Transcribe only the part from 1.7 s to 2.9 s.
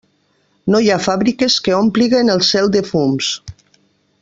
òmpliguen el cel de